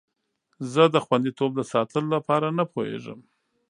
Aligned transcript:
زه 0.73 0.83
د 0.93 0.95
خوندیتوب 1.05 1.51
د 1.55 1.61
ساتلو 1.73 2.07
لپاره 2.15 2.47
نه 2.57 2.63
پوهیږم. 2.73 3.19